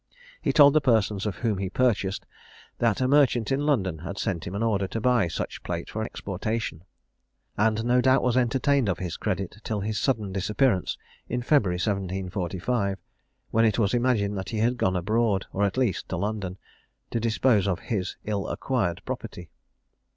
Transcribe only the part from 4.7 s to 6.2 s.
to buy such plate for